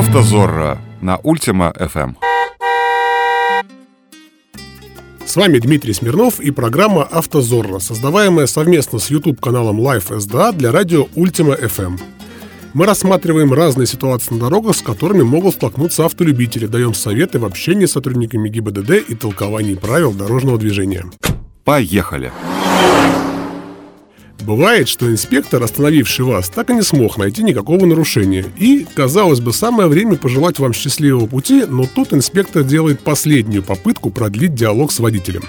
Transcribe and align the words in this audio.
Автозорро 0.00 0.78
на 1.02 1.18
Ультима 1.18 1.74
FM. 1.78 2.14
С 5.26 5.36
вами 5.36 5.58
Дмитрий 5.58 5.92
Смирнов 5.92 6.40
и 6.40 6.50
программа 6.50 7.02
«Автозорро», 7.02 7.80
создаваемая 7.80 8.46
совместно 8.46 8.98
с 8.98 9.10
YouTube-каналом 9.10 9.78
Life 9.78 10.08
SDA 10.08 10.56
для 10.56 10.72
радио 10.72 11.06
Ультима 11.16 11.52
FM. 11.52 12.00
Мы 12.72 12.86
рассматриваем 12.86 13.52
разные 13.52 13.86
ситуации 13.86 14.32
на 14.32 14.40
дорогах, 14.40 14.76
с 14.76 14.80
которыми 14.80 15.20
могут 15.22 15.56
столкнуться 15.56 16.06
автолюбители, 16.06 16.64
даем 16.64 16.94
советы 16.94 17.38
в 17.38 17.44
общении 17.44 17.84
с 17.84 17.92
сотрудниками 17.92 18.48
ГИБДД 18.48 19.06
и 19.06 19.14
толковании 19.14 19.74
правил 19.74 20.14
дорожного 20.14 20.56
движения. 20.56 21.04
Поехали! 21.62 22.32
Бывает, 24.40 24.88
что 24.88 25.10
инспектор, 25.10 25.62
остановивший 25.62 26.24
вас, 26.24 26.48
так 26.48 26.70
и 26.70 26.74
не 26.74 26.82
смог 26.82 27.18
найти 27.18 27.42
никакого 27.42 27.84
нарушения. 27.84 28.46
И, 28.56 28.86
казалось 28.94 29.40
бы, 29.40 29.52
самое 29.52 29.88
время 29.88 30.16
пожелать 30.16 30.58
вам 30.58 30.72
счастливого 30.72 31.26
пути, 31.26 31.64
но 31.68 31.86
тут 31.86 32.14
инспектор 32.14 32.62
делает 32.62 33.00
последнюю 33.00 33.62
попытку 33.62 34.10
продлить 34.10 34.54
диалог 34.54 34.92
с 34.92 35.00
водителем. 35.00 35.42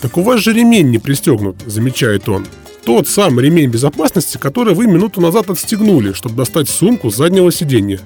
«Так 0.00 0.16
у 0.16 0.22
вас 0.22 0.40
же 0.40 0.52
ремень 0.54 0.90
не 0.90 0.98
пристегнут»,– 0.98 1.56
замечает 1.66 2.28
он. 2.28 2.46
Тот 2.84 3.06
самый 3.06 3.44
ремень 3.44 3.68
безопасности, 3.68 4.38
который 4.38 4.74
вы 4.74 4.86
минуту 4.86 5.20
назад 5.20 5.50
отстегнули, 5.50 6.14
чтобы 6.14 6.36
достать 6.36 6.70
сумку 6.70 7.10
с 7.10 7.16
заднего 7.16 7.52
сиденья. 7.52 8.00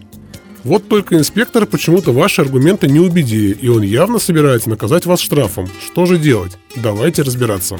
Вот 0.64 0.88
только 0.88 1.16
инспектор 1.16 1.66
почему-то 1.66 2.10
ваши 2.10 2.40
аргументы 2.40 2.88
не 2.88 2.98
убедили, 2.98 3.52
и 3.52 3.68
он 3.68 3.82
явно 3.82 4.18
собирается 4.18 4.70
наказать 4.70 5.06
вас 5.06 5.20
штрафом. 5.20 5.68
Что 5.86 6.06
же 6.06 6.18
делать? 6.18 6.58
Давайте 6.74 7.22
разбираться. 7.22 7.78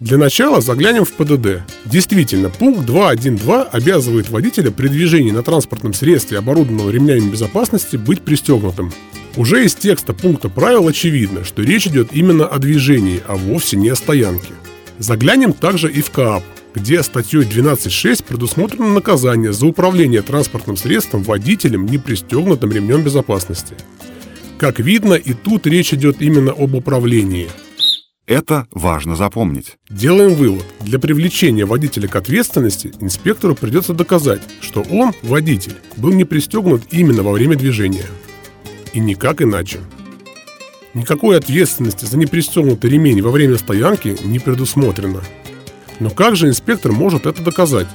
Для 0.00 0.16
начала 0.16 0.62
заглянем 0.62 1.04
в 1.04 1.12
ПДД. 1.12 1.62
Действительно, 1.84 2.48
пункт 2.48 2.88
2.1.2 2.88 3.68
обязывает 3.70 4.30
водителя 4.30 4.70
при 4.70 4.88
движении 4.88 5.30
на 5.30 5.42
транспортном 5.42 5.92
средстве, 5.92 6.38
оборудованного 6.38 6.88
ремнями 6.88 7.28
безопасности, 7.28 7.96
быть 7.96 8.22
пристегнутым. 8.22 8.90
Уже 9.36 9.62
из 9.62 9.74
текста 9.74 10.14
пункта 10.14 10.48
правил 10.48 10.88
очевидно, 10.88 11.44
что 11.44 11.60
речь 11.62 11.86
идет 11.86 12.14
именно 12.14 12.46
о 12.46 12.58
движении, 12.58 13.20
а 13.28 13.36
вовсе 13.36 13.76
не 13.76 13.90
о 13.90 13.94
стоянке. 13.94 14.54
Заглянем 14.98 15.52
также 15.52 15.92
и 15.92 16.00
в 16.00 16.10
КАП, 16.10 16.44
где 16.74 17.02
статьей 17.02 17.42
12.6 17.42 18.24
предусмотрено 18.26 18.88
наказание 18.88 19.52
за 19.52 19.66
управление 19.66 20.22
транспортным 20.22 20.78
средством 20.78 21.24
водителем, 21.24 21.84
не 21.84 21.98
пристегнутым 21.98 22.72
ремнем 22.72 23.02
безопасности. 23.02 23.74
Как 24.56 24.78
видно, 24.80 25.12
и 25.12 25.34
тут 25.34 25.66
речь 25.66 25.92
идет 25.92 26.22
именно 26.22 26.52
об 26.52 26.74
управлении– 26.74 27.50
это 28.30 28.68
важно 28.70 29.16
запомнить. 29.16 29.76
Делаем 29.90 30.34
вывод. 30.34 30.64
Для 30.78 31.00
привлечения 31.00 31.66
водителя 31.66 32.06
к 32.06 32.14
ответственности 32.14 32.92
инспектору 33.00 33.56
придется 33.56 33.92
доказать, 33.92 34.40
что 34.60 34.82
он, 34.82 35.12
водитель, 35.22 35.74
был 35.96 36.12
не 36.12 36.22
пристегнут 36.22 36.84
именно 36.92 37.24
во 37.24 37.32
время 37.32 37.56
движения. 37.56 38.06
И 38.92 39.00
никак 39.00 39.42
иначе. 39.42 39.80
Никакой 40.94 41.38
ответственности 41.38 42.04
за 42.04 42.16
непристегнутый 42.18 42.88
ремень 42.88 43.20
во 43.20 43.32
время 43.32 43.58
стоянки 43.58 44.16
не 44.22 44.38
предусмотрено. 44.38 45.22
Но 45.98 46.10
как 46.10 46.36
же 46.36 46.46
инспектор 46.46 46.92
может 46.92 47.26
это 47.26 47.42
доказать? 47.42 47.88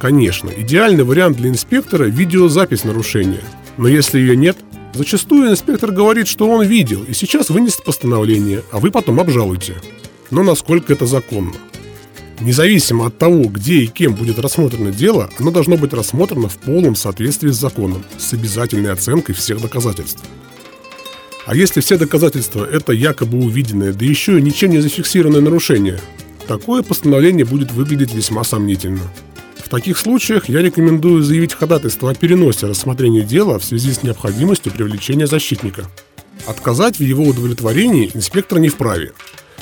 Конечно, 0.00 0.48
идеальный 0.56 1.04
вариант 1.04 1.36
для 1.36 1.50
инспектора– 1.50 2.04
видеозапись 2.06 2.84
нарушения. 2.84 3.42
Но 3.76 3.88
если 3.88 4.18
ее 4.18 4.36
нет, 4.36 4.56
Зачастую 4.94 5.50
инспектор 5.50 5.90
говорит, 5.90 6.28
что 6.28 6.48
он 6.48 6.66
видел 6.66 7.02
и 7.04 7.14
сейчас 7.14 7.48
вынесет 7.48 7.82
постановление, 7.82 8.62
а 8.72 8.78
вы 8.78 8.90
потом 8.90 9.20
обжалуете. 9.20 9.76
Но 10.30 10.42
насколько 10.42 10.92
это 10.92 11.06
законно? 11.06 11.54
Независимо 12.40 13.06
от 13.06 13.16
того, 13.16 13.44
где 13.44 13.82
и 13.82 13.86
кем 13.86 14.14
будет 14.14 14.38
рассмотрено 14.38 14.90
дело, 14.90 15.30
оно 15.38 15.50
должно 15.50 15.76
быть 15.76 15.94
рассмотрено 15.94 16.48
в 16.48 16.56
полном 16.58 16.94
соответствии 16.94 17.50
с 17.50 17.58
законом, 17.58 18.04
с 18.18 18.34
обязательной 18.34 18.92
оценкой 18.92 19.34
всех 19.34 19.62
доказательств. 19.62 20.22
А 21.46 21.56
если 21.56 21.80
все 21.80 21.96
доказательства– 21.96 22.64
это 22.72 22.92
якобы 22.92 23.38
увиденное, 23.38 23.92
да 23.92 24.04
еще 24.04 24.38
и 24.38 24.42
ничем 24.42 24.70
не 24.70 24.80
зафиксированное 24.80 25.40
нарушение, 25.40 26.00
такое 26.46 26.82
постановление 26.82 27.46
будет 27.46 27.72
выглядеть 27.72 28.12
весьма 28.12 28.44
сомнительно– 28.44 29.00
таких 29.72 29.96
случаях 29.96 30.50
я 30.50 30.60
рекомендую 30.60 31.22
заявить 31.22 31.54
ходатайство 31.54 32.10
о 32.10 32.14
переносе 32.14 32.66
рассмотрения 32.66 33.22
дела 33.22 33.58
в 33.58 33.64
связи 33.64 33.90
с 33.90 34.02
необходимостью 34.02 34.70
привлечения 34.70 35.26
защитника. 35.26 35.86
Отказать 36.46 36.98
в 36.98 37.02
его 37.02 37.24
удовлетворении 37.24 38.10
инспектор 38.12 38.58
не 38.58 38.68
вправе. 38.68 39.12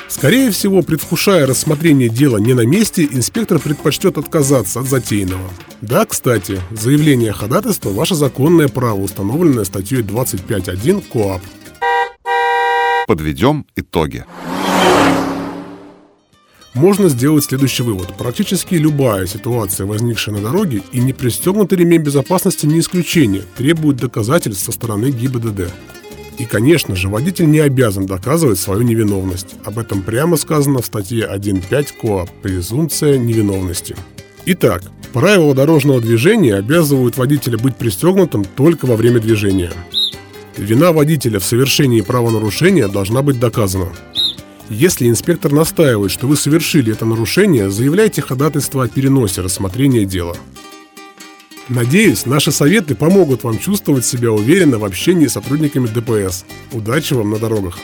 Скорее 0.09 0.51
всего, 0.51 0.83
предвкушая 0.83 1.47
рассмотрение 1.47 2.09
дела 2.09 2.39
не 2.39 2.55
на 2.55 2.67
месте, 2.67 3.09
инспектор 3.09 3.61
предпочтет 3.61 4.19
отказаться 4.19 4.81
от 4.81 4.89
затеянного. 4.89 5.49
Да, 5.81 6.05
кстати, 6.05 6.61
заявление 6.73 7.33
ходатайства– 7.33 7.91
ваше 7.91 8.17
законное 8.17 8.67
право, 8.67 9.01
установленное 9.01 9.63
статьей 9.63 10.03
25.1 10.03 11.05
КОАП. 11.13 11.43
Подведем 13.07 13.65
итоги 13.77 14.25
можно 16.75 17.09
сделать 17.09 17.45
следующий 17.45 17.83
вывод. 17.83 18.15
Практически 18.17 18.75
любая 18.75 19.27
ситуация, 19.27 19.87
возникшая 19.87 20.37
на 20.37 20.43
дороге, 20.43 20.83
и 20.93 21.01
не 21.01 21.13
пристегнутый 21.13 21.79
ремень 21.79 22.03
безопасности 22.03 22.67
не 22.67 22.81
исключение, 22.81 23.43
требует 23.57 23.97
доказательств 23.97 24.65
со 24.65 24.73
стороны 24.73 25.11
ГИБДД. 25.11 25.71
И, 26.39 26.47
конечно 26.47 26.97
же, 26.97 27.09
водитель 27.09 27.51
не 27.51 27.59
обязан 27.59 28.07
доказывать 28.07 28.59
свою 28.59 28.83
невиновность. 28.83 29.57
Об 29.65 29.79
этом 29.79 30.03
прямо 30.03 30.37
сказано 30.37 30.81
в 30.81 30.87
статье 30.87 31.29
1.5 31.31 31.89
КОАП 32.01 32.31
«Презумпция 32.43 33.19
невиновности». 33.19 33.95
Итак, 34.47 34.83
правила 35.13 35.55
дорожного 35.55 36.01
движения 36.01 36.55
обязывают 36.55 37.19
водителя 37.19 37.59
быть 37.59 37.77
пристегнутым 37.77 38.45
только 38.45 38.87
во 38.87 38.97
время 38.97 39.21
движения. 39.21 39.71
Вина 40.57 40.93
водителя 40.93 41.39
в 41.41 41.45
совершении 41.45 42.01
правонарушения 42.01 42.89
должна 42.89 43.23
быть 43.23 43.39
доказана. 43.39 43.89
Если 44.71 45.09
инспектор 45.09 45.51
настаивает, 45.51 46.13
что 46.13 46.29
вы 46.29 46.37
совершили 46.37 46.93
это 46.93 47.05
нарушение, 47.05 47.71
заявляйте 47.71 48.23
ходатайство 48.23 48.85
о 48.85 48.89
переносе 48.89 49.41
рассмотрения 49.41 50.05
дела. 50.05 50.37
Надеюсь, 51.69 52.25
наши 52.25 52.53
советы 52.53 52.95
помогут 52.95 53.43
вам 53.43 53.59
чувствовать 53.59 54.07
себя 54.07 54.31
уверенно 54.31 54.79
в 54.79 54.85
общении 54.85 55.27
с 55.27 55.33
сотрудниками 55.33 55.89
ДПС. 55.89 56.45
Удачи 56.71 57.15
вам 57.15 57.31
на 57.31 57.41
дорогах! 57.41 57.79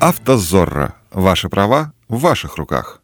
Автозорро. 0.00 0.96
Ваши 1.12 1.48
права 1.48 1.92
в 2.08 2.18
ваших 2.18 2.56
руках. 2.56 3.00